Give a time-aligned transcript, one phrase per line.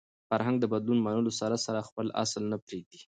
[0.29, 2.99] فرهنګ د بدلون منلو سره سره خپل اصل نه پرېږدي.